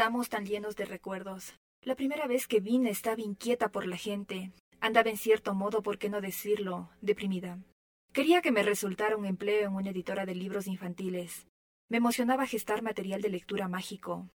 [0.00, 1.52] estamos tan llenos de recuerdos.
[1.82, 4.50] La primera vez que vine estaba inquieta por la gente.
[4.80, 7.58] Andaba en cierto modo, por qué no decirlo, deprimida.
[8.14, 11.46] Quería que me resultara un empleo en una editora de libros infantiles.
[11.90, 14.26] Me emocionaba gestar material de lectura mágico.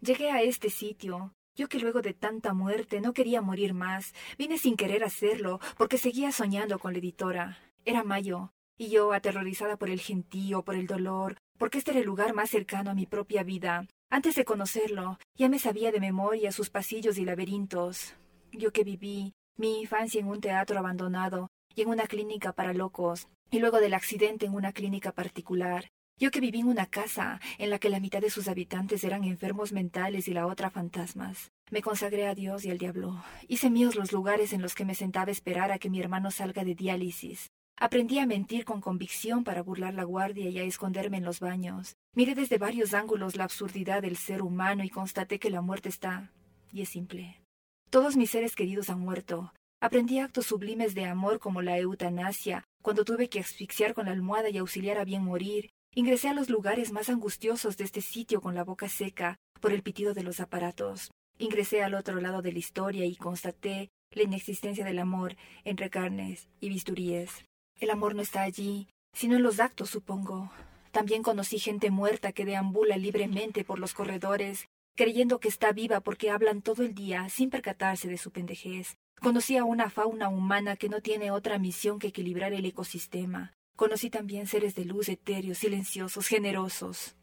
[0.00, 4.58] Llegué a este sitio, yo que luego de tanta muerte no quería morir más, vine
[4.58, 7.58] sin querer hacerlo, porque seguía soñando con la editora.
[7.84, 12.06] Era mayo, y yo, aterrorizada por el gentío, por el dolor, porque este era el
[12.06, 13.86] lugar más cercano a mi propia vida.
[14.12, 18.14] Antes de conocerlo, ya me sabía de memoria sus pasillos y laberintos.
[18.52, 23.28] Yo que viví mi infancia en un teatro abandonado y en una clínica para locos,
[23.50, 25.88] y luego del accidente en una clínica particular.
[26.18, 29.24] Yo que viví en una casa en la que la mitad de sus habitantes eran
[29.24, 31.50] enfermos mentales y la otra fantasmas.
[31.70, 33.24] Me consagré a Dios y al diablo.
[33.48, 36.30] Hice míos los lugares en los que me sentaba a esperar a que mi hermano
[36.30, 37.50] salga de diálisis.
[37.76, 41.96] Aprendí a mentir con convicción para burlar la guardia y a esconderme en los baños.
[42.14, 46.30] Miré desde varios ángulos la absurdidad del ser humano y constaté que la muerte está,
[46.70, 47.42] y es simple.
[47.90, 49.52] Todos mis seres queridos han muerto.
[49.80, 54.48] Aprendí actos sublimes de amor como la eutanasia, cuando tuve que asfixiar con la almohada
[54.48, 55.70] y auxiliar a bien morir.
[55.94, 59.82] Ingresé a los lugares más angustiosos de este sitio con la boca seca por el
[59.82, 61.10] pitido de los aparatos.
[61.38, 66.48] Ingresé al otro lado de la historia y constaté la inexistencia del amor entre carnes
[66.60, 67.44] y bisturíes.
[67.82, 70.52] El amor no está allí, sino en los actos, supongo.
[70.92, 76.30] También conocí gente muerta que deambula libremente por los corredores, creyendo que está viva porque
[76.30, 78.98] hablan todo el día sin percatarse de su pendejez.
[79.20, 83.52] Conocí a una fauna humana que no tiene otra misión que equilibrar el ecosistema.
[83.74, 87.16] Conocí también seres de luz etéreos, silenciosos, generosos.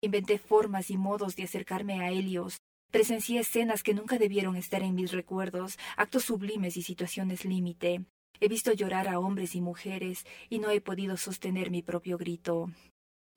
[0.00, 2.56] Inventé formas y modos de acercarme a Helios.
[2.90, 8.06] Presencié escenas que nunca debieron estar en mis recuerdos, actos sublimes y situaciones límite.
[8.40, 12.70] He visto llorar a hombres y mujeres y no he podido sostener mi propio grito.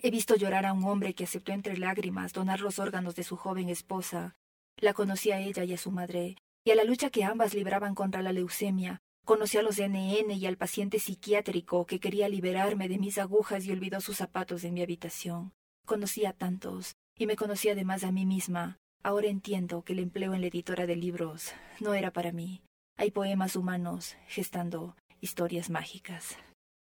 [0.02, 3.36] He visto llorar a un hombre que aceptó entre lágrimas donar los órganos de su
[3.36, 4.36] joven esposa.
[4.78, 7.96] La conocí a ella y a su madre, y a la lucha que ambas libraban
[7.96, 9.02] contra la leucemia.
[9.26, 13.72] Conocí a los NN y al paciente psiquiátrico que quería liberarme de mis agujas y
[13.72, 15.52] olvidó sus zapatos en mi habitación.
[15.86, 18.80] Conocí a tantos, y me conocí además a mí misma.
[19.04, 22.62] Ahora entiendo que el empleo en la editora de libros no era para mí.
[23.00, 26.36] Hay poemas humanos gestando historias mágicas.